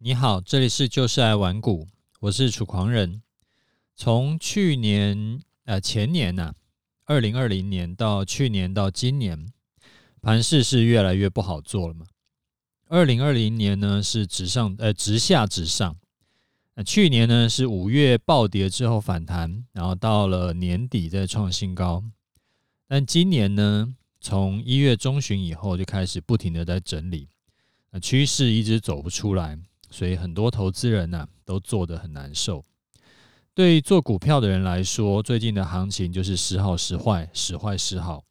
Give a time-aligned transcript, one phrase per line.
[0.00, 1.88] 你好，这里是就是爱玩股，
[2.20, 3.20] 我是楚狂人。
[3.96, 6.54] 从去年呃前年呐、
[7.04, 9.52] 二零二零年到去年到今年，
[10.22, 12.06] 盘势是越来越不好做了嘛。
[12.86, 15.96] 二零二零年呢是直上呃直下直上，
[16.76, 22.04] 那去年呢是五月暴跌之后反弹，然后到了年底再创新高。
[22.86, 27.26] 但今年呢，从一月中旬以后就开始不停的在整理，
[27.90, 29.58] 那趋势一直走不出来。
[29.90, 32.64] 所以很多投资人呐、啊，都做得很难受。
[33.54, 38.22] 对做股票的人来说，最近的行情就是时好时坏，时坏时好，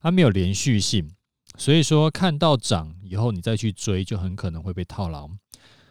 [0.00, 1.10] 它没有连续性。
[1.56, 5.28] 所以说，看到涨以后，你再去追，就很可能会被套牢。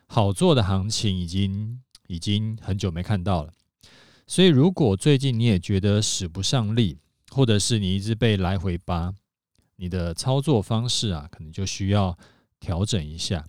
[0.07, 3.51] 好做的行情已经已经很久没看到了。
[4.25, 6.97] 所以，如果最近你也觉得使不上力，
[7.29, 9.13] 或者是你一直被来回扒，
[9.77, 12.17] 你的操作方式啊，可能就需要
[12.59, 13.45] 调整一下。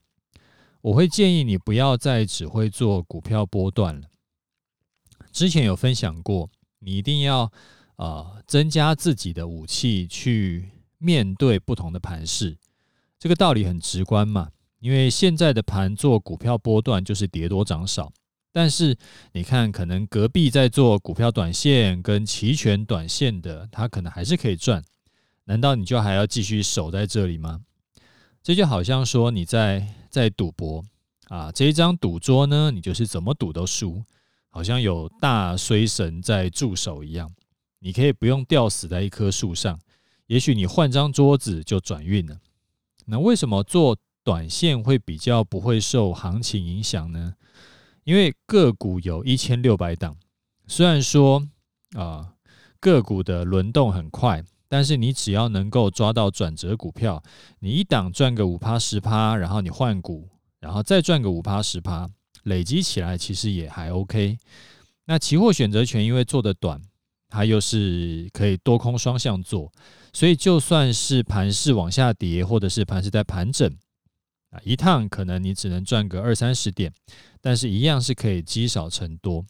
[0.80, 4.08] 我会建议你不要再只会做股票波段了。
[5.32, 7.50] 之前有分享过，你一定要
[7.96, 12.56] 呃增加自己的武器去面对不同的盘势。
[13.18, 18.12] 这个道理很直观嘛，因为现在的盘做股票波段就是跌多涨少。
[18.50, 18.96] 但是
[19.32, 24.82] 你看，可能隔壁在做股票短线跟期权短线的，他可能还是可以赚。
[25.44, 27.60] 难道你就还要继续守在这里吗？
[28.42, 30.84] 这就好像说你在在赌博
[31.28, 34.02] 啊，这一张赌桌呢，你就是怎么赌都输，
[34.48, 37.32] 好像有大衰神在驻守一样。
[37.80, 39.78] 你可以不用吊死在一棵树上，
[40.26, 42.38] 也许你换张桌子就转运了。
[43.06, 47.34] 那为什么做短线会比较不会受行情影响呢？
[48.04, 50.16] 因为个股有一千六百档，
[50.66, 51.46] 虽然说
[51.94, 52.34] 啊
[52.80, 54.44] 个股的轮动很快。
[54.68, 57.22] 但是你只要能够抓到转折股票，
[57.60, 60.28] 你一档赚个五趴十趴，然后你换股，
[60.60, 62.08] 然后再赚个五趴十趴，
[62.44, 64.38] 累积起来其实也还 OK。
[65.06, 66.80] 那期货选择权因为做的短，
[67.30, 69.72] 它又是可以多空双向做，
[70.12, 73.66] 所以就算是盘势往下跌，或者是盘势在盘整
[74.50, 76.92] 啊，一趟可能你只能赚个二三十点，
[77.40, 79.42] 但是一样是可以积少成多，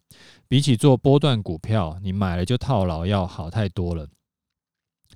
[0.46, 4.06] 比起做波段股票，你买了就套牢要好太多了。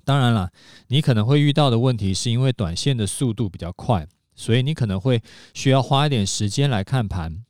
[0.05, 0.51] 当然了，
[0.87, 4.05] 你可能会遇到的问题是因为短线的速度比较快，
[4.35, 5.21] 所以你可能会
[5.53, 7.43] 需要花一点时间来看盘。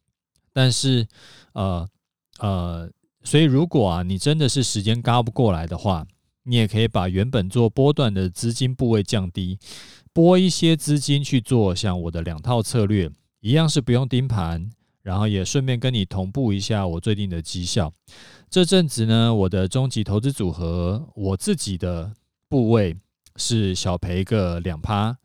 [0.54, 1.08] 但是，
[1.54, 1.88] 呃
[2.38, 2.88] 呃，
[3.24, 6.06] 所以如果啊，你真的是时间轧不过来的话，
[6.44, 9.58] 你也可以把原本做波段的资金部位降低，
[10.14, 13.10] 拨一些资金去做像我的两套策略，
[13.40, 14.70] 一样是不用盯盘，
[15.02, 17.92] 然后也顺便跟你同步一下我最近的绩效。
[18.48, 22.14] 这阵子呢，我的终极投资组合，我自己的。
[22.54, 22.96] 部位
[23.36, 25.18] 是小赔个两趴，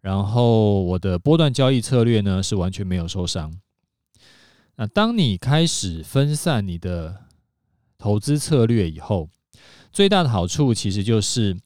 [0.00, 3.54] 然后我的波段交易策略呢是完全没有受伤。
[4.74, 7.26] 那当你开始分散你的
[7.96, 9.28] 投资策略以后，
[9.92, 11.56] 最大的好处其实就是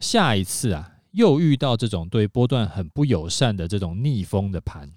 [0.00, 4.92] 下一次啊又遇到这种对波段很不友善的这种逆风的盘，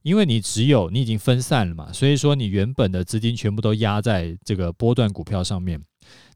[0.00, 5.82] 因为你只有你已经分散了嘛，所以说你原本的资金全部都压在这个波段股票上面。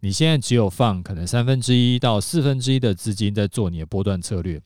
[0.01, 4.61] 你现在只有放可能三分之一到四分之一的资金在做你的波段策略，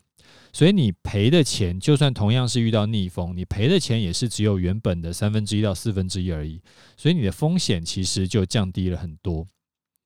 [0.53, 6.61] 所以你赔的钱，就算同样是遇到逆风，你赔的钱也是只有原本的三分之一到四分之一而已，
[6.97, 9.47] 所以你的风险其实就降低了很多，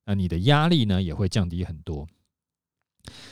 [0.05, 2.07] 那你的压力呢也会降低很多。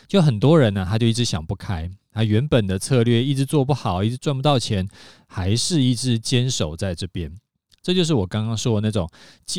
[0.09, 4.89] 就很多人呢，他就一直想不开，他原本的策略一直做不好，一直赚不到钱，
[5.27, 7.33] 还是一直坚守在这边，
[7.81, 9.09] 这就是我刚刚说的那种，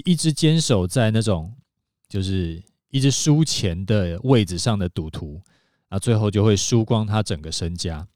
[0.03, 1.53] 一直坚守在那种。
[2.08, 5.42] 就是一直输钱的位置上的赌徒，
[5.90, 8.08] 啊，最后就会输光他整个身家。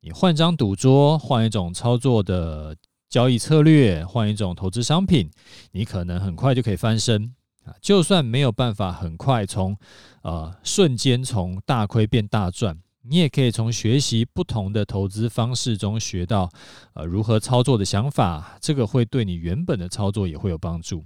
[0.00, 2.76] 你换张赌桌，换一种操作的
[3.08, 5.30] 交易策略，换一种投资商品，
[5.70, 7.34] 你可能很快就可以翻身
[7.64, 7.72] 啊！
[7.80, 9.76] 就算没有办法很快从
[10.22, 16.50] 呃瞬间从大亏变大赚，你也可以从学习不同的投资方式中学到
[16.94, 21.04] 呃如何操作的想法，这个会对你原本的操作也会有帮助。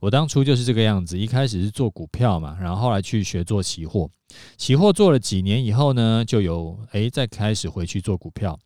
[0.00, 4.10] 我当初就是这个样子，一开始是做股票嘛，然后后来去学做期货，
[4.56, 8.58] 期货做了几年以后呢，就有诶再开始回去做股票，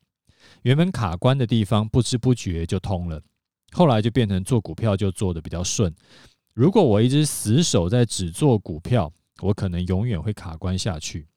[0.62, 3.22] 原本卡关的地方不知不觉就通了，
[3.72, 5.94] 后来就变成做股票就做得比较顺。
[6.52, 11.28] 如果我一直死守在只做股票，我可能永远会卡关下去。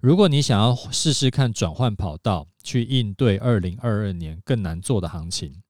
[0.00, 5.62] 如果你想要试试看转换跑道，去应对二零二二年更难做的行情。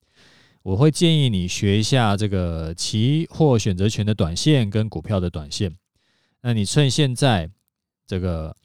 [0.66, 5.72] 我会建议你学一下这个期货选择权的短线跟股票的短线。
[6.40, 7.48] 那你趁现在
[8.04, 8.56] 这个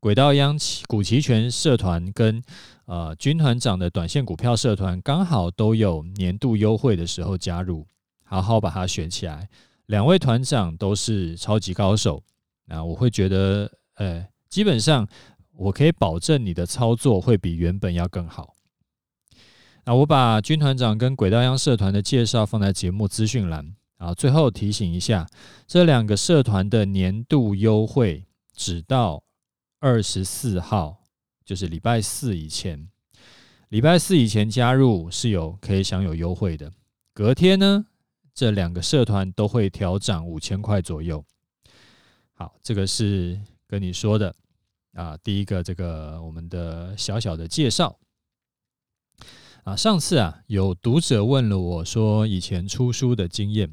[0.00, 2.42] 轨道央企股期权社团跟
[2.86, 7.86] 呃军团长的短线股票社团刚好都有年度优惠的时候加入，
[8.24, 9.48] 好好把它选起来。
[9.86, 12.20] 两位团长都是超级高手，
[12.64, 15.06] 那我会觉得，呃，基本上
[15.54, 18.56] 我可以保证你的操作会比原本要更好。
[19.84, 24.14] 那我把军团长跟轨道央社团的介绍放在节目资讯栏啊。
[24.14, 25.26] 最后提醒一下，
[25.66, 28.24] 这两个社团的年度优惠
[28.54, 29.24] 只到
[29.80, 30.98] 二十四号，
[31.44, 32.88] 就是礼拜四以前。
[33.70, 36.70] 礼拜四以前加入是有可以享有优惠的。
[37.12, 37.84] 隔天呢，
[38.32, 41.24] 这两个社团都会调涨五千块左右。
[42.34, 44.32] 好，这个是跟你说的
[44.94, 45.16] 啊。
[45.24, 47.98] 第一个，这个我们的小小的介绍。
[49.64, 53.72] 啊，上次啊，有读者问了我说，以前出书的经验，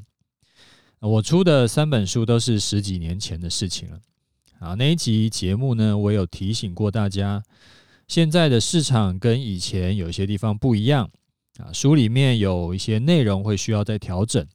[1.00, 4.00] 我出的三本书都是十几年前的事情了。
[4.60, 7.42] 啊，那一集节目呢，我有提醒过大家，
[8.06, 11.10] 现在的市场跟以前有些地方不一样。
[11.58, 14.46] 啊，书里面有一些内容会需要再调整，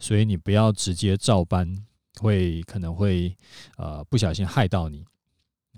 [0.00, 1.72] 所以你不要直接照搬，
[2.20, 3.32] 会可能会
[3.76, 5.04] 呃不小心害到你。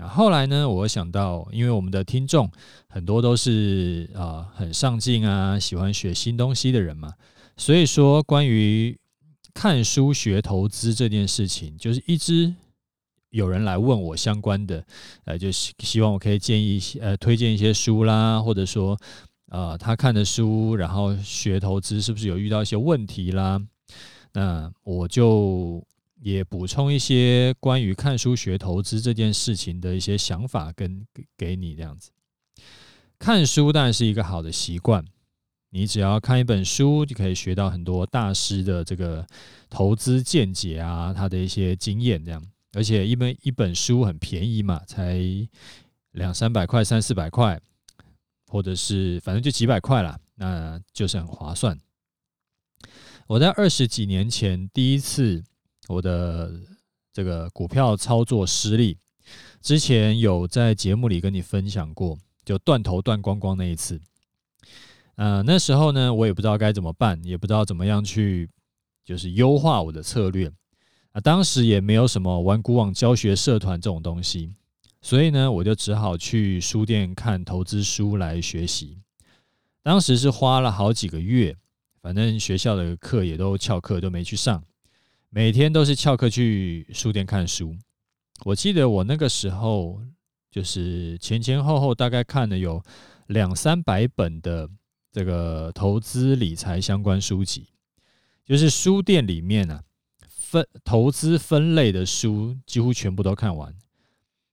[0.09, 2.51] 后来呢，我想到，因为我们的听众
[2.89, 7.13] 很多都是啊、很上进啊，喜欢学新东西的人嘛，
[7.57, 8.99] 所以说关于
[9.55, 12.55] 看书学投资这件事情，就是一直
[13.31, 14.85] 有人来问我相关的，
[15.25, 18.99] 呃，就是希望我可以建议一些呃推荐一些书啦，或者说
[19.51, 23.61] 呃他看的书，然后学投资是不是有遇到一些问题啦？
[24.33, 25.85] 那我就。
[26.25, 32.13] 也补充一些关于看书学投资这件事情的一些想法，跟给给你这样子。
[33.19, 35.05] 看书当然是一个好的习惯，
[35.71, 39.27] 你只要看一本书，就可以学到很多大师的这个
[39.69, 42.41] 投资见解啊，他的一些经验这样。
[42.75, 45.21] 而且一本一本书很便宜嘛，才
[46.13, 47.61] 两三百块、三四百块，
[48.47, 51.77] 或者是反正就几百块啦，那就是很划算。
[53.27, 55.43] 我在二十几年前第一次。
[55.93, 56.51] 我的
[57.13, 58.97] 这个股票操作失利，
[59.61, 64.01] 之前有在节目里跟你分享过，就断头断光光那一次。
[65.17, 68.49] 呃，那时候呢，我也不知道该怎么办，也不知道怎么样去
[69.05, 70.51] 就是优化我的策略。
[71.13, 74.55] 啊，当时也没有什么玩股网教学社团这种东西，
[75.03, 78.99] 所以呢，我就只好去书店看投资书来学习。
[79.83, 81.55] 当时是花了好几个月，
[82.01, 84.65] 反正学校的课也都翘课，都没去上。
[85.35, 87.75] 每天都是翘课去书店看书。
[88.45, 89.99] 我记得我那个时候
[90.51, 92.83] 就是前前后后大概看了有
[93.29, 94.69] 两三百本的
[95.11, 97.67] 这个投资理财相关书籍，
[98.45, 99.83] 就是书店里面啊
[100.29, 103.75] 分投资分类的书几乎全部都看完。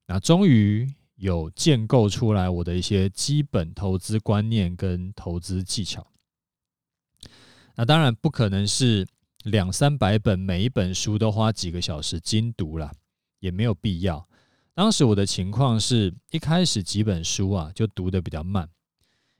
[0.07, 6.07] 那终于有建构出来我的一些基本投资观念跟投资技巧。
[7.75, 9.05] 那当然不可能是。
[9.43, 12.91] 两三百本，每一本书都花几个小时精读了，
[13.39, 14.27] 也没有必要。
[14.73, 18.69] 当时我的情况是一开始几本书啊，就读的比较慢，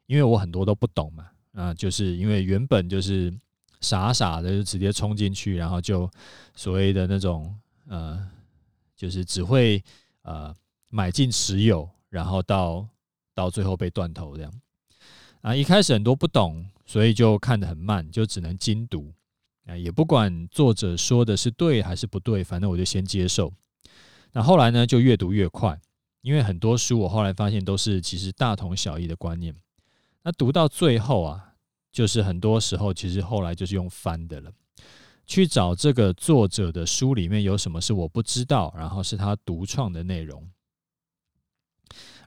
[0.06, 1.30] 因为我很多都不懂嘛。
[1.54, 3.34] 啊，就是因为原本就是
[3.81, 6.10] 傻傻的就直接冲进去，然后就
[6.56, 7.54] 所谓的那种
[7.88, 8.30] 呃，
[8.96, 9.84] 就是只会
[10.22, 10.56] 呃
[10.90, 12.88] 买进持有，然后到
[13.34, 14.54] 到最后被断头这样。
[15.42, 19.12] 啊，一开始很多不懂，所以就看得很慢，就只能精读。
[19.77, 23.53] 也不管作者说的是对还是不对，反正我就先接受。
[24.31, 25.79] 那后来呢，就越读越快，
[26.21, 29.55] 因为很多书我后来发现都是其实大同小异的观念。
[30.23, 31.53] 那读到最后啊，
[31.91, 34.51] 就是很多时候其实后来就是用翻的了，
[35.25, 40.49] 去找这个作者的书里面有什么是我不知道，然后是他独创的内容。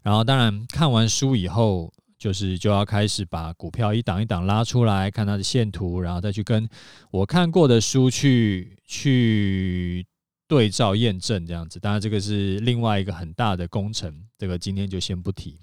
[0.02, 1.92] 然后当然看完书以后。
[2.22, 6.68] 就是就要开始把股票一档一档拉出来，看它的线图，然后再去跟
[7.10, 10.06] 我看过的书去去
[10.46, 11.80] 对照验证，这样子。
[11.80, 15.58] 当然，这个是另外一个很大的工程，这个今天就先不提。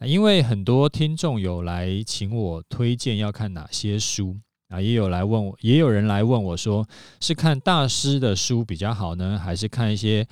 [0.00, 6.88] 因为很多听众有来请我推荐要看哪些书啊，也有来问我，也有人来问我说，
[7.20, 10.26] 是看大师的书比较好呢，还是看一些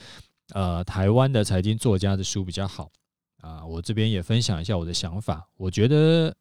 [0.55, 2.91] 呃台湾的财经作家的书比较好？
[3.41, 5.49] 啊，我这边也分享一下我的想法。
[5.57, 6.35] 我觉得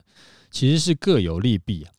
[0.49, 1.91] 其实是各有利弊啊。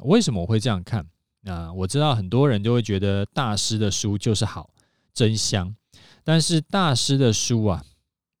[0.00, 1.06] 为什么我会这样看？
[1.44, 4.70] 啊，我知道很多人就会觉得大师的书就是好，
[5.14, 5.74] 真香。
[6.24, 7.84] 但是大师的书啊，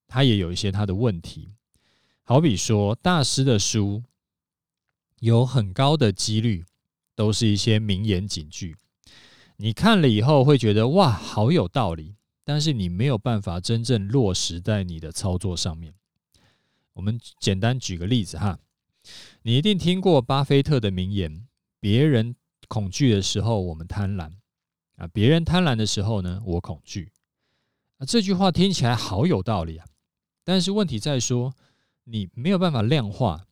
[0.08, 1.52] 他也有一些他的问题。
[2.24, 4.02] 好比说，大师的书
[5.20, 6.64] 有很高的几率
[7.14, 8.76] 都是一些名言警句，
[9.58, 12.15] 你看了以后会觉得哇，好有道理。
[12.46, 15.92] 但是你没有办法真正落实在你的操作上面。
[16.92, 18.60] 我们简单举个例子哈，
[19.42, 21.48] 你一定听过巴菲特的名言：
[21.80, 22.36] 别人
[22.68, 24.30] 恐惧的时候，我们贪婪；
[24.94, 27.10] 啊，别人贪婪的时候呢，我恐惧。
[27.98, 29.86] 啊，这句话听起来好有道理啊，
[30.44, 31.52] 但是问题在说，
[32.04, 33.48] 你没有办法量化。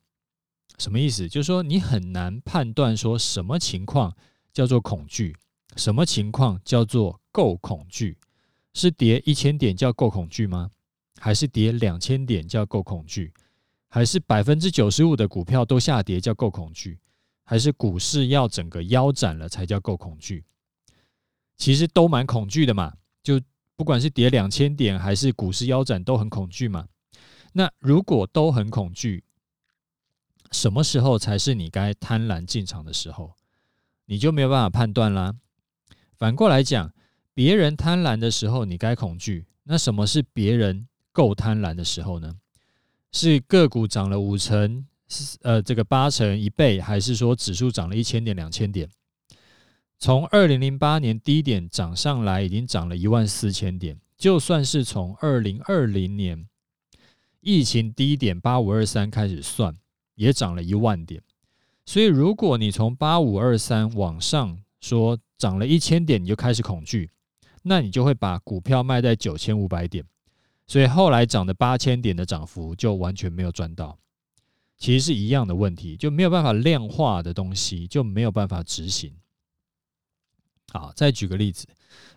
[0.78, 1.28] 什么意思？
[1.28, 4.16] 就是说你很难判断说什么情况
[4.52, 5.36] 叫做恐惧，
[5.76, 8.16] 什么情况叫做够恐惧。
[8.74, 10.70] 是跌一千点叫够恐惧吗？
[11.20, 13.32] 还是跌两千点叫够恐惧？
[13.88, 16.98] 还是百分之九十五的股票都下跌叫够恐惧？
[17.44, 20.44] 还是股市要整个腰斩了才叫够恐惧？
[21.56, 23.40] 其实都蛮恐惧的嘛，就
[23.76, 26.88] 不管是跌两千点还是股市腰斩都很恐惧嘛。
[27.52, 29.22] 那如果都很恐惧，
[30.50, 33.34] 什么时候才是你该贪婪进场的时候？
[34.06, 35.36] 你就没有办法判断啦。
[36.18, 36.92] 反过来讲。
[37.34, 39.44] 别人贪婪的时候，你该恐惧。
[39.64, 42.36] 那什么是别人够贪婪的时候呢？
[43.12, 44.86] 是个股涨了五成，
[45.42, 48.88] 呃，这个八成一倍，还是说指数涨了一千点、两千点？
[49.98, 53.98] 从二零零八年低点涨上来，已经涨了一万四千点。
[54.16, 56.46] 就算是从二零二零年
[57.40, 59.76] 疫情低点八五二三开始算，
[60.14, 61.22] 也涨了一万点。
[61.84, 67.10] 所以，如果你从八五二三往上说涨了一千点，你就开始恐惧。
[67.66, 70.04] 那你就会把股票卖在九千五百点，
[70.66, 73.98] 所以后来涨的八千点的涨幅就完全没有赚到。
[74.76, 79.14] 其实是一样的问题，就没有办法量化的东西就没有办法执行。
[80.74, 81.66] 好，再举个例子，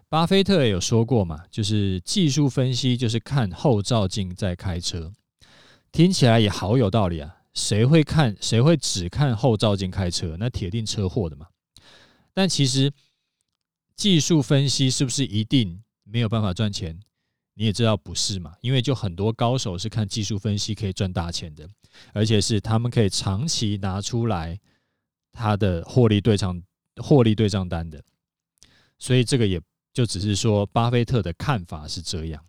[0.09, 5.13] 巴菲特也有说过嘛，就是技术分析就是看后照镜在开车，
[5.93, 7.37] 听起来也好有道理啊。
[7.53, 8.35] 谁会看？
[8.41, 10.35] 谁会只看后照镜开车？
[10.37, 11.47] 那铁定车祸的嘛。
[12.33, 12.91] 但其实。
[13.97, 16.97] 技术分析是不是一定没有办法赚钱？
[17.55, 21.67] 你也知道不是嘛，因为就很多高手是看技术分析可以赚大钱的，
[22.13, 24.59] 而且是他们可以长期拿出来
[25.31, 26.61] 他的获利对账
[26.97, 27.99] 获利对账单的。
[28.99, 29.59] 所以这个也
[29.91, 32.45] 就只是说巴菲特的看法是这样。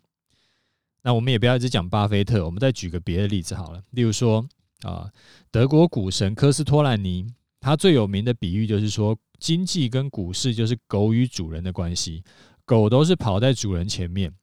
[1.00, 4.46] 那我们也不要一直讲巴菲特，我们再举个别的例子好了，例如说
[4.82, 5.10] 啊，
[5.50, 9.18] 德国股神科斯托兰尼，他最有名的比喻就是说。
[9.40, 12.24] 经济跟股市就是狗与主人的关系，
[12.64, 14.34] 狗都是跑在主人前面。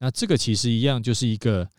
[0.00, 1.70] 那这个其实一样，就是一个，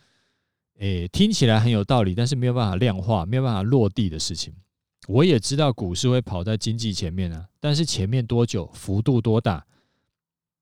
[0.78, 4.56] 诶，听起来很有道理，但是没有办法量化、没有办法落地的事情。
[5.10, 9.68] 我也知道股市会跑在经济前面啊，但是前面多久、幅度多大，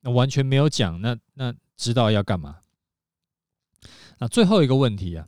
[0.01, 1.00] 那完全没有讲。
[1.00, 2.62] 那那知道要干嘛？
[4.17, 5.27] 那最后一个问题啊，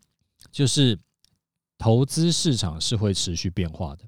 [0.51, 0.97] 就是
[1.77, 4.05] 投资市场是会持续变化的。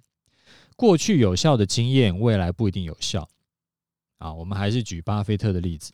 [0.84, 3.25] 过去有效的经验，未来不一定有效。
[4.18, 5.94] 啊，我们还是举巴菲特的例子。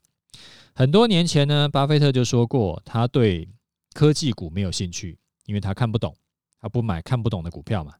[0.74, 3.48] 很多年前呢，巴菲特就说过，他对
[3.94, 5.16] 科技股没有兴趣，
[5.46, 6.16] 因为他看不懂，
[6.60, 7.94] 他不买看不懂的股票嘛。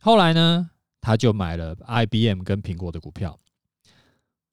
[0.00, 0.68] 后来呢，
[1.00, 3.38] 他就买了 IBM 跟苹果的股票。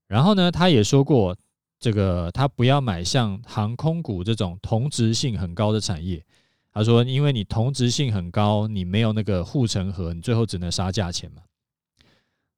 [0.06, 1.36] 然后呢，他也说过，
[1.80, 6.24] 这个他不要买像航空股这种同质性很高的产业。
[6.74, 11.42] 他说：“因为你同质性很高，你没有那个护城河，你最后只能杀价钱嘛。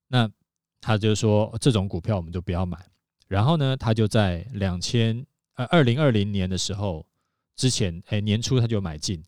[0.07, 0.29] 那
[0.79, 2.77] 他就说这种股票我们就不要买。
[3.27, 7.03] 然后呢，他就在两千呃二零二零年的时候
[7.55, 9.23] 之前，哎年初他就买进，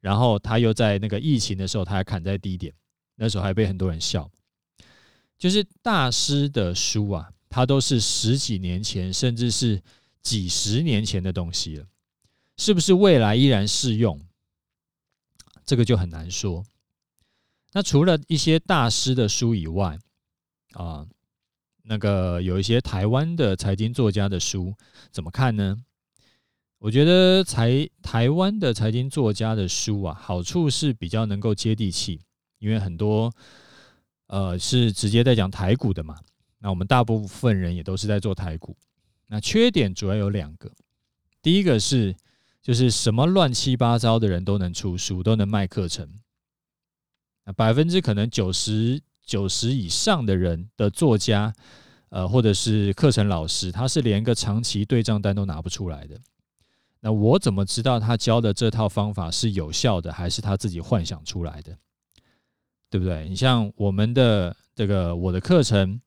[0.00, 2.72] 然后他又在那个疫情的时候，他还砍在低点，
[3.16, 4.30] 那时候还被很多人笑。
[5.36, 9.82] 就是大师的书啊，他都是十几年前，甚至是
[10.22, 11.86] 几十年前的东西了，
[12.56, 14.18] 是不是未来依然适用？”
[15.70, 16.64] 这个就很难说。
[17.70, 19.96] 那除了一些大师的书以外，
[20.72, 21.06] 啊，
[21.84, 24.74] 那个有一些台湾的财经作家的书，
[25.12, 25.80] 怎么看呢？
[26.78, 32.20] 我觉得台台湾的财经作家的书啊，好处是比较能够接地气，
[32.58, 33.32] 因为很多
[34.26, 36.18] 呃是直接在讲台股的嘛。
[36.58, 38.76] 那我们大部分人也都是在做台股。
[39.28, 40.72] 那缺点主要有两个，
[41.40, 42.16] 第一个是。
[42.62, 46.08] 就是什么乱七八糟的人都能出书，都能卖课程。
[47.44, 51.54] 那百分之可能九十九十以上的人的作家，
[52.10, 56.20] 呃，或者是课程老师，他是连个长期对账单都拿不出来的。
[57.00, 61.74] 那我怎么知道他教的这套方法是有效的，还是他自己幻想出来的？
[62.90, 63.26] 对不对？
[63.28, 65.98] 你像我们的这个我的课程，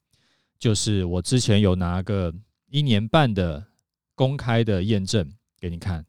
[0.60, 2.32] 就是我之前有拿个
[2.70, 3.66] 一年半的
[4.14, 6.06] 公开的验证给你看。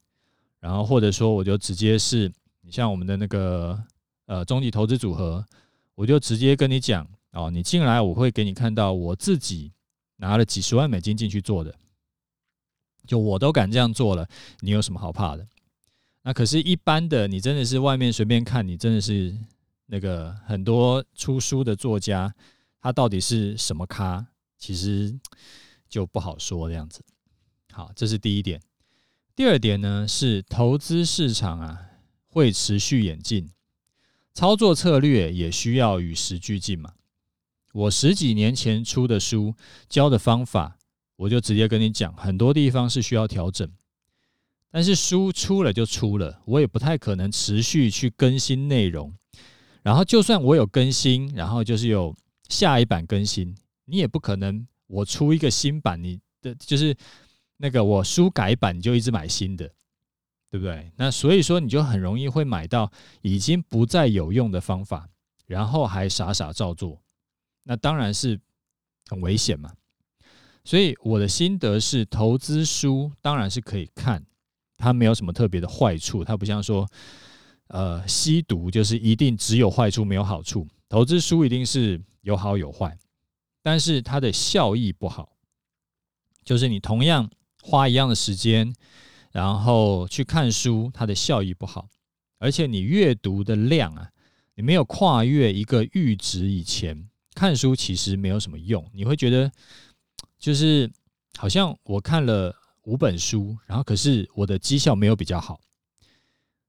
[0.64, 3.78] 然后或者说，我就直接是你像我们的那个
[4.25, 5.44] 呃终极投资组合，
[5.94, 9.71] 我就直接跟你讲哦，你进来我会给你看到我自己
[10.16, 11.75] 拿了几十万美金进去做的，
[13.06, 14.26] 就我都敢这样做了，
[14.61, 15.47] 你有什么好怕的？
[16.23, 19.37] 那可是，一般的你真的是外面随便看，你真的是
[19.85, 22.35] 那个很多出书的作家，
[22.80, 24.26] 他到底是什么咖？
[24.56, 25.14] 其实
[25.90, 27.04] 就不好说这样子。
[27.71, 28.59] 好，这是第一点。
[29.37, 31.81] 第二点呢，是投资市场啊
[32.29, 33.50] 会持续演进，
[34.33, 36.93] 操作策略也需要与时俱进嘛。
[37.73, 39.57] 我十几年前出的书
[39.88, 40.79] 教的方法，
[41.17, 43.69] 我就直接跟你讲，很多地方是需要调整。
[44.71, 49.12] 但是书出了就出了，我也不太可能持续去更新内容。
[49.83, 52.14] 然后就算我有更新，然后就是有
[52.49, 53.53] 下一版更新，
[53.87, 56.97] 你也不可能我出一个新版，你的就是
[57.56, 59.70] 那个我书改版你就一直买新的，
[60.50, 60.92] 对不对？
[60.96, 62.90] 那所以说你就很容易会买到
[63.23, 65.08] 已经不再有用的方法，
[65.46, 67.02] 然后还傻傻照做，
[67.62, 68.40] 那当然是
[69.08, 69.73] 很危险嘛。
[70.64, 74.25] 所以我的心得是，投资书当然是可以看。
[74.76, 76.87] 它没有什么特别的坏处，它不像说，
[77.68, 80.66] 呃，吸毒就是一定只有坏处没有好处。
[80.88, 82.99] 投资书一定是有好有坏，
[83.62, 85.37] 但是它的效益不好，
[86.44, 87.30] 就是你同样
[87.64, 88.75] 花一样的时间，
[89.33, 91.88] 然后去看书，它的效益不好，
[92.38, 94.11] 而且你阅读的量啊，
[94.54, 99.50] 你没有跨越一个阈值以前，看书其实没有什么用，你会觉得
[100.38, 100.90] 就是
[101.38, 102.54] 好像我看了。
[102.87, 105.59] 五本书，然后可是我的绩效没有比较好，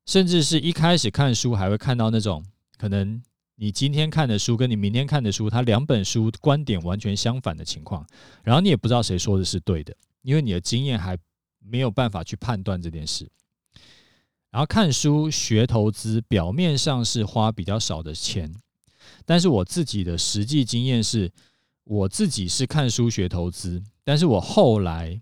[0.05, 2.41] 甚至是一开始看书还会看到那种
[2.77, 3.21] 可能
[3.55, 8.07] 你今天看的书跟你明天看的书，它两本书观点完全相反的情况，
[8.43, 9.93] 然后你也不知道谁说的是对的，
[10.25, 11.17] 因为你的经验还
[11.60, 13.29] 没有办法去判断这件事。
[14.51, 18.53] 然后看书学投资，表面上是花比较少的钱，
[19.25, 21.32] 但是我自己的实际经验是，
[21.84, 25.22] 我自己是看书学投资，但是我后来。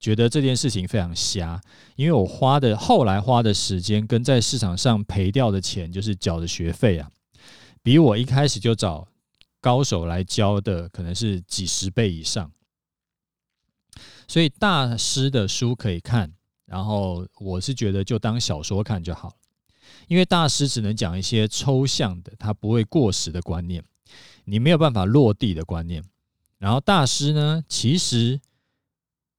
[0.00, 1.58] 觉得这件事情非常瞎，
[1.96, 7.10] 因为我花的后来花的时间跟在市场上赔掉的钱，就是缴的学费啊，
[7.82, 9.08] 比我一开始就找
[9.62, 12.52] 高手来教的可能是几十倍以上。
[14.28, 16.32] 所以大师的书可以看，
[16.66, 19.36] 然后我是觉得就当小说看就好，
[20.08, 23.84] 因为大师只能讲一些抽象的，他不会过时的观念，
[24.44, 26.02] 你没有办法落地的观念。
[26.58, 28.40] 然后大师呢，其实。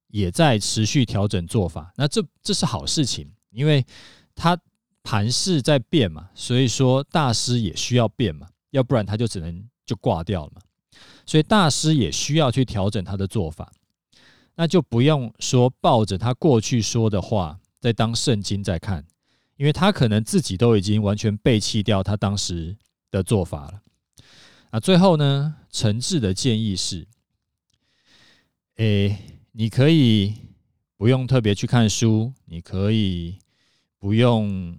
[0.10, 3.86] 也在持续调整做法，那这这是好事情，因为
[4.34, 4.58] 他
[5.04, 10.62] 盘势在变嘛，所以说大师也需要变嘛，要不然他就只能就挂掉了嘛，
[11.26, 13.70] 所以大师也需要去调整他的做法，
[14.56, 19.06] 那就不用说抱着他过去说的话在当圣经在看，
[19.58, 22.76] 因为他可能自己都已经完全背弃掉他当时
[23.12, 23.82] 的做法了。
[24.72, 27.08] 那最后呢，诚挚的建议是，
[28.76, 29.32] 诶。
[29.58, 30.34] 你可以
[30.98, 33.40] 不用特别去看书，你可以
[33.98, 34.78] 不用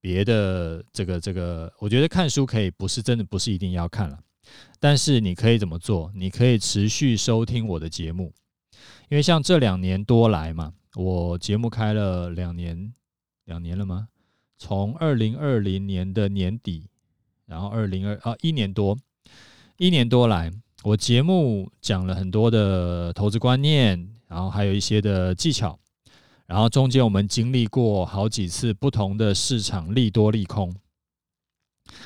[0.00, 4.16] 别的这个这个，我觉得看书可以不是真的不是一定要看了，
[4.78, 6.12] 但是你可以怎么做？
[6.14, 8.32] 你可以持续收听我的节目，
[9.10, 12.94] 因为像这两年多来嘛，我节目开了两年，
[13.44, 14.06] 两年了吗？
[14.56, 16.86] 从二零二零年的年底，
[17.44, 18.96] 然后二零二啊一年多，
[19.78, 20.52] 一年多来。
[20.84, 25.76] 我节目讲了很多的投资观念，然后还有一些的技巧，
[26.46, 30.72] 然后中间我们经历过好几次不同的市场利多利空，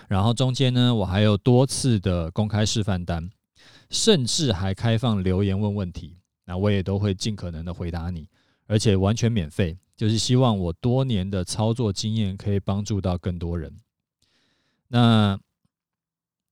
[0.08, 3.30] 然后中间呢，我还有多次的公开示范单，
[3.90, 8.28] 甚至还开放留言问问题，那我也都会尽可能的回答你，
[8.66, 13.74] 而且完全免费，就是希望我多年的操作经验可以帮助到更多人。
[14.88, 15.38] 那。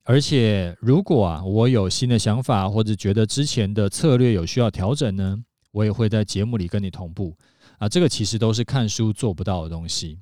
[0.05, 7.37] 而且，如果啊，我有新的想法，或者觉得之前的策略有需要调整呢，我也会在节目里跟你同步
[7.79, 7.89] 啊。
[7.89, 10.19] 这个其实都是看书做不到的东西。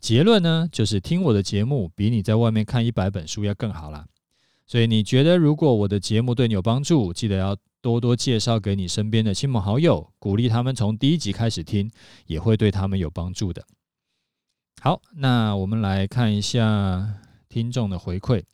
[0.00, 4.04] 结论呢，就是听我的节目比你在外面看一百本书要更好啦。
[4.66, 11.90] 所以你觉得，如果我的节目对你有帮助，记得要多多介绍给你身边的亲朋好友，鼓励他们从第一集开始听，
[12.26, 13.66] 也会对他们有帮助的。
[14.80, 17.18] 好，那我们来看一下
[17.48, 18.44] 听众的回馈。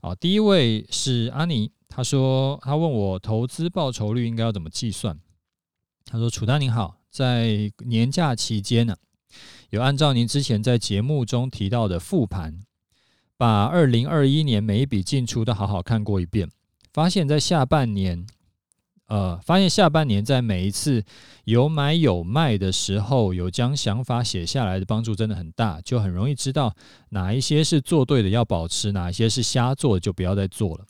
[0.00, 5.18] 好，第一位是阿尼，他说他问我投资报酬率应该要怎么计算。
[6.06, 8.96] 他说：“楚大您好，在年假期间呢，
[9.68, 12.60] 有按照您之前在节目中提到的复盘，
[13.36, 16.48] 把二零二一年每一笔进出都好好看过一遍，
[16.94, 18.26] 发现在下半年。”
[19.08, 21.02] 呃，发现下半年在每一次
[21.44, 26.74] 有买有卖的时候，有将想法写下来的帮助真的很大，就很容易知道
[27.08, 30.84] 哪一些是做对的要保持，哪一些是瞎做就不要再做了。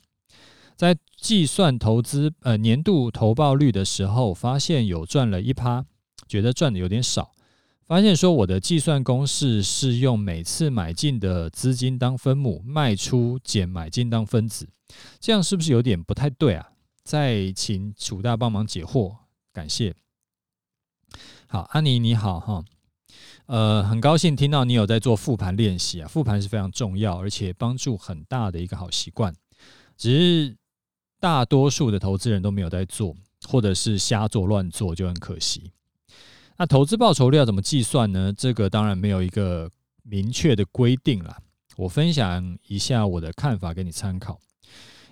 [0.77, 5.85] 在计算投资呃年度投报率的时候，发现有赚了一趴，
[6.29, 7.33] 觉得赚的有点少。
[7.87, 14.69] 发现说我的计算公式是用每次买进的资金当分母，卖出减买进当分子，
[15.19, 16.67] 这样是不是有点不太对啊？
[17.09, 19.17] 再请楚大帮忙解惑，
[19.51, 19.95] 感谢。
[21.47, 22.63] 好，安妮你好哈，
[23.47, 29.35] 呃，很高兴听到你有在做复盘练习啊，复盘是非常重要，而且帮助很大的一个好习惯，
[29.97, 30.57] 只是
[31.19, 33.17] 大多数的投资人都没有在做，
[33.49, 35.73] 或者是瞎做乱做，就很可惜。
[36.59, 38.31] 那投资报酬率要怎么计算呢？
[38.37, 39.71] 这个当然没有一个
[40.03, 41.41] 明确的规定啦。
[41.79, 44.39] 我分享一下我的看法给你参考。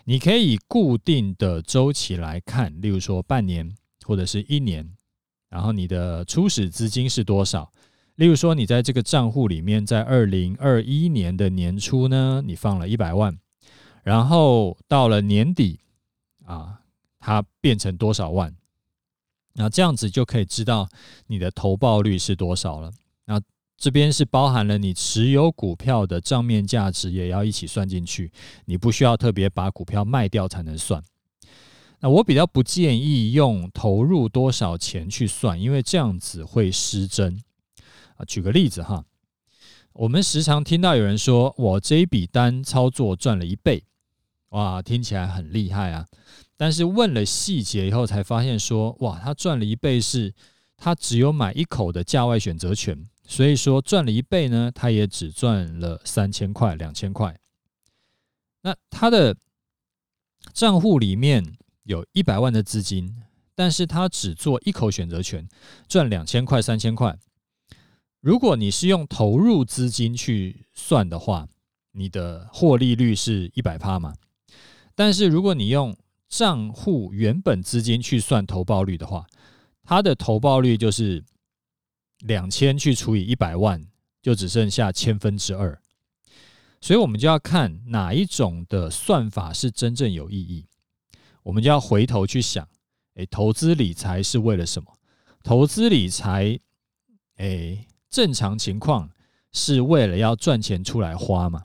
[0.09, 4.89] 你可以固定的周期来看，例如说半年或者是一年，
[5.49, 7.73] 然后你的初始资金是多少？
[8.15, 13.37] 例如说你在这个账户里面，在二零二一年的年初呢，你放了一百万，
[14.05, 15.81] 然后到了年底
[16.45, 16.83] 啊，
[17.19, 18.55] 它变成多少万？
[19.55, 20.89] 那这样子就可以知道
[21.27, 22.93] 你的投报率是多少了。
[23.79, 28.33] 这边是包含了你持有股票的账面价值，也要一起算进去。
[28.65, 31.03] 你不需要特别把股票卖掉才能算。
[32.01, 37.43] 那我比较不建议用投入多少钱去算，因为这样子会失真。
[38.17, 39.05] 啊，举个例子哈，
[39.93, 43.85] 我们时常听到有人说，我这一笔单操作赚了一倍，
[44.51, 46.07] 哇，听起来很厉害啊。
[46.57, 50.33] 但是问了细节以后，才发现说，哇，他赚了一倍是，
[50.79, 57.39] 他只有买一口的价外选择权，所以说赚了一倍呢，他也只赚了三千块、两千块。
[58.63, 59.37] 那他的
[60.53, 63.17] 账户里面有一百万的资金，
[63.55, 65.49] 但是他只做一口选择权，
[65.89, 67.19] 赚两千块、三千块。
[68.21, 71.49] 如果你是用投入资金去算的话，
[71.93, 74.15] 你的获利率是一百趴嘛？
[74.95, 75.97] 但是如果你用
[76.29, 79.27] 账户原本资金去算投报率的话，
[79.85, 81.25] 它的投报率就是
[82.27, 83.87] 两千去除以一百万，
[84.21, 85.81] 就只剩下千分之二。
[86.81, 90.67] 所以我们就要看哪一种的算法是真正有意义。
[91.43, 92.69] 我们就要回头去想，
[93.15, 94.93] 诶，投资理财是为了什么？
[95.43, 96.59] 投资理财，
[97.37, 99.11] 诶，正常情况
[99.53, 101.63] 是为了要赚钱出来花嘛。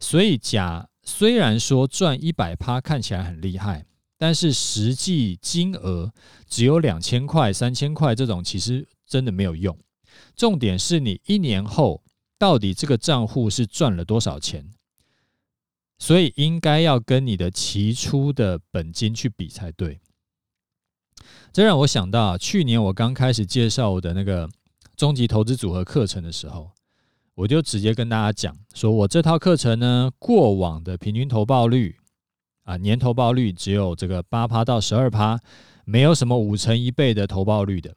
[0.00, 0.88] 所以假。
[1.08, 3.86] 虽然说赚一百趴看起来很厉害，
[4.18, 6.12] 但是实际金额
[6.48, 9.78] 只有两千块、三千块这种，其实真的没有用。
[10.34, 12.02] 重点是你一年后
[12.38, 14.70] 到底这个账户是赚了多少钱，
[15.98, 20.00] 所以应该要跟你的期初的本金去比才对。
[21.52, 24.48] 这让我想到，去年我刚开始介绍我的那个
[24.96, 26.70] 终极投资组合课程的时候。
[27.36, 31.94] 我就直接跟大家讲，说我这套课程呢，过往的平均投报率
[32.62, 35.38] 啊，年投报率只有这个八趴到十二趴，
[35.84, 37.94] 没有什么五成一倍的投报率的。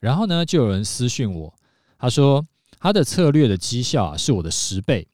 [0.00, 1.52] 然后呢，就有人私讯我，
[1.98, 2.46] 他说
[2.78, 5.06] 他的策略的绩效啊是我的十倍，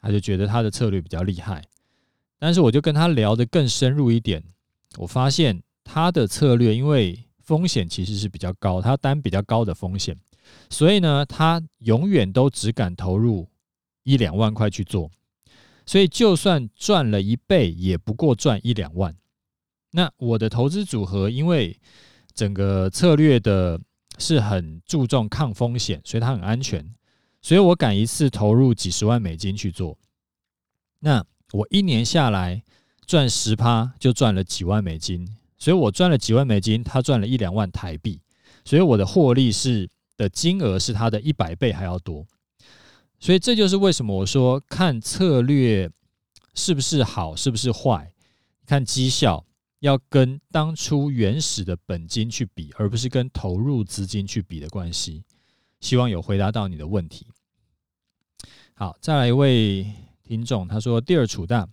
[0.00, 1.64] 他就觉得他的策略比较厉害。
[2.38, 4.42] 但是我就跟他聊得更深入一点，
[4.96, 10.16] 我发现他的策略因为风险其实是比较高，他担比较高的风险。
[10.70, 13.46] 所以呢，他永远都只敢投入
[14.04, 15.10] 一两万块去做，
[15.84, 19.14] 所以就算赚了一倍，也不过赚一两万。
[19.92, 21.78] 那我的投资组合，因为
[22.34, 23.78] 整个策略的
[24.20, 26.94] 是很注重抗风险，所以它很安全，
[27.42, 29.98] 所以我敢一次投入几十万美金去做。
[31.00, 32.62] 那我一年下来
[33.04, 35.26] 赚十趴，就赚了几万美金，
[35.58, 38.20] 所以我赚了几万美金，他赚了一两万台币，
[38.64, 39.88] 所以我的获利是。
[40.20, 42.26] 的金额是它的一百倍还要多，
[43.18, 45.90] 所以这就是为什么我说看策略
[46.52, 48.12] 是不是好，是不是坏，
[48.66, 49.46] 看绩效
[49.80, 55.24] 要跟当初原始的本金去比，而不是跟投入资金去比的关系。
[55.80, 57.26] 希望有回答到你的问题。
[58.74, 59.86] 好，再来一位
[60.22, 61.68] 听众，他说：“第二楚大，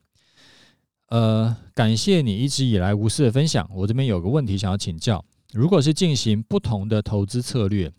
[1.08, 3.70] 呃，感谢你一直以来无私的分享。
[3.74, 7.92] 我这边有个问题想要请教，如果是进行不同的投资策略。”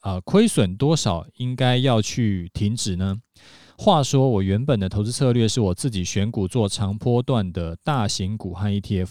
[0.00, 3.16] 啊，亏损多少应该要去停止呢？
[3.78, 9.08] 话说，我原本的投资策略是我自己选股做长波段的大型股和 ETF。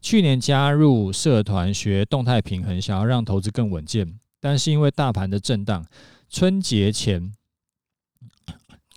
[0.00, 5.84] 去年加入社团学动态平衡，想要让投资更稳健，但是因为大盘的震荡，
[6.28, 7.32] 春节前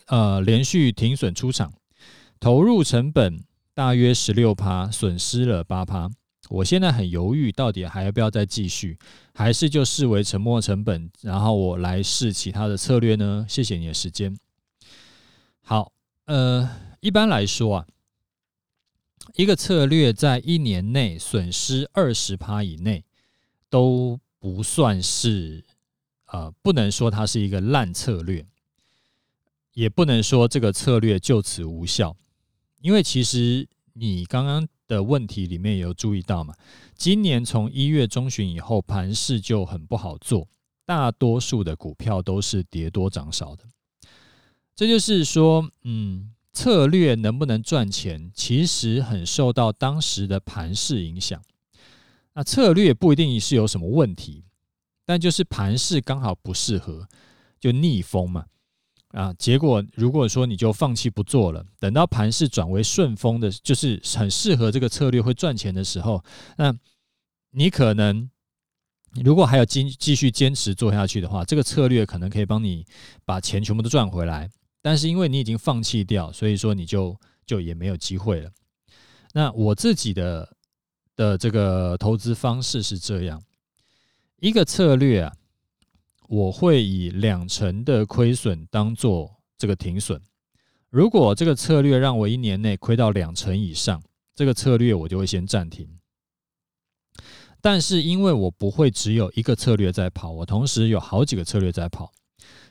[0.08, 1.74] 呃连续停损出场，
[2.40, 6.10] 投入成本大约十六趴，损失了八趴。
[6.50, 8.98] 我现在很犹豫，到底还要不要再继续，
[9.34, 13.46] 还是就视为沉没成本，然后我来试其他的策略呢？
[13.48, 14.38] 谢谢你的时间。
[15.62, 15.94] 好，
[16.26, 17.86] 呃，一般来说啊，
[19.36, 23.04] 一个策略在一年内损失二十趴以内，
[23.70, 25.64] 都不算是，
[26.26, 28.46] 呃，不能说它是一个烂策略，
[29.74, 32.16] 也不能说这个策略就此无效，
[32.82, 36.54] 因为其实你刚刚的问题里面有注意到嘛，
[36.96, 40.48] 今年从一月中旬以后，盘势就很不好做，
[40.86, 43.64] 大多数的股票都是跌多涨少的，
[44.76, 46.30] 这就是说，嗯。
[46.54, 51.42] 策略能不能赚钱，其实很受到当时的盘势影响。
[52.36, 54.46] 那策略不一定是有什么问题，
[55.06, 57.08] 但就是盘势刚好不适合，
[57.60, 58.46] 就逆风嘛。
[59.10, 66.24] 啊，结果如果说你就放弃不做了，等到盘势转为顺风的，就是很适合这个策略会赚钱的时候，
[66.58, 66.76] 那
[67.52, 68.28] 你可能
[69.24, 72.84] 如果还有继继续坚持做下去的话，这个策略可能可以帮你
[73.24, 74.50] 把钱全部都赚回来。
[74.84, 78.52] 但是因为你已经放弃掉，所以说你就就也没有机会了。
[79.34, 80.58] 那我自己的
[81.16, 83.42] 的这个投资方式是这样，
[84.42, 85.34] 一个策略啊，
[86.28, 90.22] 我会以两成的亏损当做这个停损。
[90.90, 94.04] 如果这个策略让我一年内亏到两成以上，
[94.36, 95.88] 这个策略我就会先暂停。
[97.62, 102.12] 但是因为我不会只有一个策略在跑，我同时有好几个策略在跑。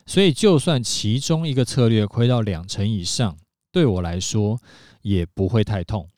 [0.05, 3.37] 所以，就算其中一个策略亏到两成以上，
[3.71, 4.59] 对我来说
[5.01, 6.09] 也不会太痛。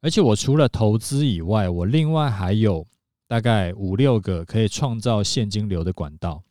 [0.00, 2.86] 而且，我除了投资以外，我另外还有
[3.26, 6.42] 大概五六个可以创造现金流的管道。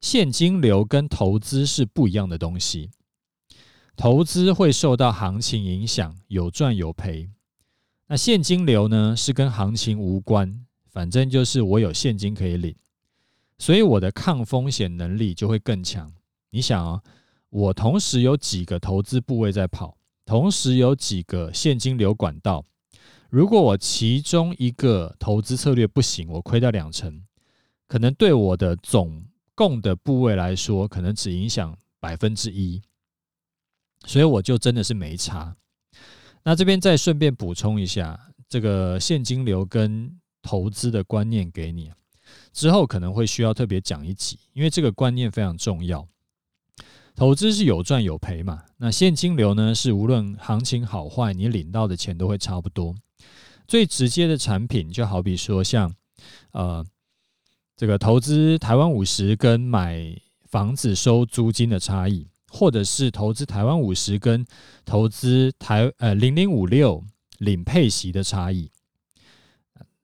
[0.00, 2.90] 现金流跟投资是不一样的东西。
[3.96, 7.28] 投资会受到行情影响，有赚有赔。
[8.06, 12.74] 那现金流呢，是跟行情无关，反正就是我有现金可以领。
[13.58, 16.12] 所以我的抗风险能力就会更强。
[16.50, 17.02] 你想啊，
[17.50, 22.64] 我同时有几个投资部位在跑，同时有几个现金流管道。
[23.30, 27.22] 如果我其中一个投资策略不行，我亏掉两成，
[27.86, 29.22] 可能对我的总
[29.54, 32.80] 共的部位来说，可能只影响百分之一。
[34.06, 35.54] 所以我就真的是没差。
[36.44, 38.18] 那这边再顺便补充一下，
[38.48, 41.92] 这个现金流跟投资的观念给你。
[42.52, 46.06] 之后可能会需要特别讲一集，因为这个观念非常重要。
[47.14, 52.94] 投资是有赚有赔嘛，那现金流呢，是无论行情好坏，你领到的钱都会差不多。
[53.66, 55.92] 最直接的产品就好比说像
[56.52, 56.86] 呃
[57.76, 60.16] 这个投资台湾五十跟买
[60.48, 64.46] 房子收租金的差异，或者是投资台湾五十跟
[64.84, 67.04] 投资台呃零零五六
[67.38, 68.70] 领配息的差异。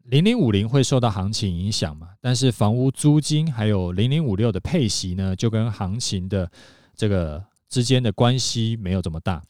[0.05, 2.09] 零零五零会受到行情影响嘛？
[2.21, 6.51] 但是房屋租金还有零零五六的配息呢，就跟行情的
[6.95, 9.43] 这个之间的关系没有这么大。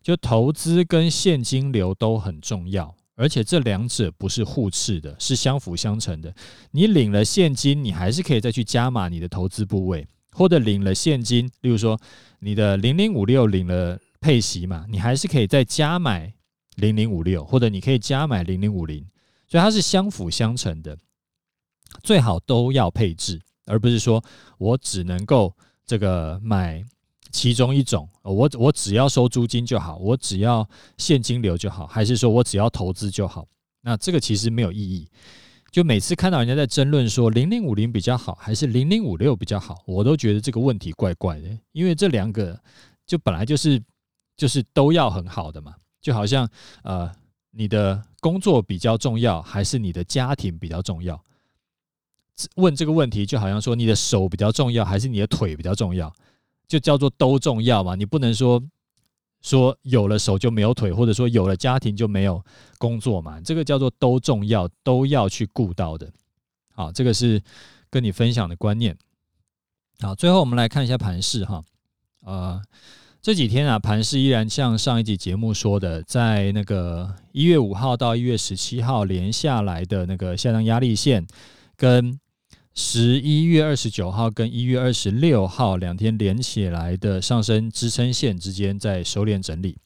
[0.00, 6.32] 就投资跟现金流都很重要，而且这两者不是互斥的，是相辅相成的。
[6.70, 11.98] 你领了现金，你还是可以再去加码你的投资部位，或者领了现金，例如说
[12.38, 16.32] 你的零零五六领了配息嘛，你还是可以再加买
[16.76, 19.04] 零零五六，或者你可以加买零零五零。
[19.48, 20.98] 所以它是相辅相成的，
[22.02, 24.22] 最好都要配置，而不是说
[24.58, 25.54] 我只能够
[25.86, 26.84] 这个买
[27.30, 33.46] 其中一种，我我只要收租金就好，我只要现金流就好，还是说我只要投资就好？
[33.82, 35.08] 那这个其实没有意义。
[35.70, 42.58] 就每次看到人家在争论说零零五零比较好，还是零零五六比较好，我都觉得这个问题怪怪的，因为这两个
[43.06, 43.80] 就本来就是
[44.36, 46.48] 就是都要很好的嘛，就好像
[46.82, 47.14] 呃。
[47.58, 51.18] 你的工作比较重要，还是你的家庭比较重要？
[52.56, 56.12] 问这个问题就好像说你的手比较重要，还是你的腿比较重要？
[56.68, 57.94] 就叫做都重要嘛。
[57.94, 58.62] 你不能说
[59.40, 62.44] 说有了手就没有腿，或者说有了家庭就没有
[62.76, 63.40] 工作嘛。
[63.40, 66.12] 这个叫做都重要，都要去顾到的。
[66.74, 67.42] 好，这个是
[67.88, 68.94] 跟你分享的观念。
[70.00, 71.64] 好，最后我们来看一下盘势哈，
[72.24, 72.62] 呃。
[73.26, 81.26] 这几天啊，盘势依然像上一集节目说的，在那个一月五号到一月十七号连下来的那个下降压力线，
[81.76, 82.20] 跟
[82.72, 89.76] 十一月二十九号跟一月二十六号两天连起来的上升支撑线之间在收敛整理。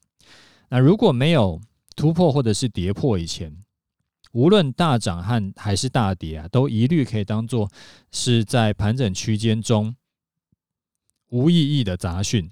[0.69, 1.59] 那如果没有
[1.95, 3.51] 突破或者是跌破以前，
[4.33, 7.67] 无论大涨和还是大跌啊，都一律可以当做
[8.11, 9.95] 是在盘整区间中
[11.29, 12.51] 无意义的杂讯。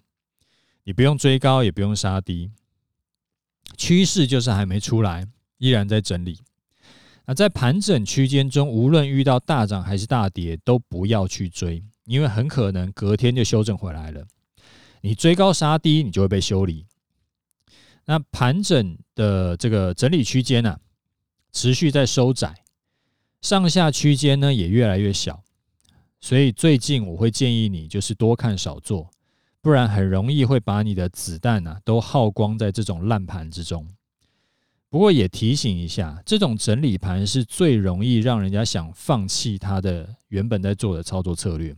[0.89, 2.49] 你不用追高，也不用杀低，
[3.77, 5.23] 趋势就是还没出来，
[5.59, 6.39] 依然在整理。
[7.27, 14.25] 那在盘整区间中，无论遇到大涨还是大跌，都不要去追，因为很可能隔天就修正回来了。
[15.01, 16.87] 你追高杀低，你就会被修理。
[18.05, 20.79] 那盘整的这个整理区间呢，
[21.51, 22.63] 持续在收窄，
[23.41, 25.43] 上下区间呢也越来越小，
[26.19, 29.11] 所以最近我会建议你就是多看少做，
[29.69, 33.87] 不然很容易会把你的子弹啊都耗光在这种烂盘之中。
[34.89, 41.75] 不过也提醒一下，这种整理盘是最容易让人家想放弃他的原本在做的操作策略，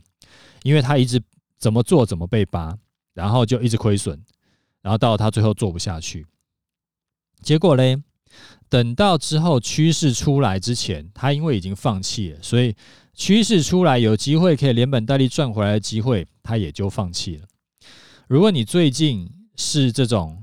[0.62, 1.22] 因为他一直
[1.58, 2.74] 怎么做怎么被扒，
[3.12, 4.18] 然后就一直亏损。
[4.80, 6.24] 然后到他最后做不下去，
[7.42, 8.02] 结果嘞，
[8.70, 12.74] 等到之后趋势出来之前，他因为已经放弃了，所以
[13.12, 17.46] 趋势出来有机会可以连本带利赚回来的机会，他也就放弃了。
[18.32, 20.42] 如果你最近是这种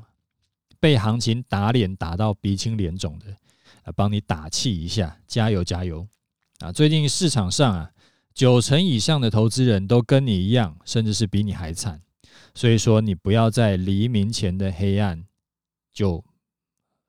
[0.80, 3.36] 被行情打脸打到鼻青脸肿的，
[3.82, 6.08] 啊，帮你打气一下，加油加油
[6.60, 6.72] 啊！
[6.72, 7.92] 最近市场上啊，
[8.32, 12.00] 九成以上的投资人都跟你一样，甚至是比你还惨。
[12.54, 15.26] 所以说，你不要在黎明前的黑暗
[15.92, 16.24] 就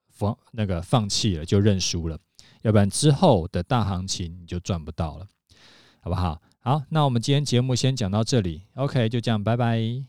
[0.09, 2.19] 放那个放弃了，就认输了，
[2.63, 5.27] 要不然之后的大行情你就赚不到了，
[6.01, 6.41] 好不好？
[6.61, 10.03] 好，那我们今天节目先讲到这里，OK，就这样，拜拜。